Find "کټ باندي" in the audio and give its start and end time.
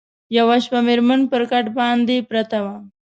1.51-2.17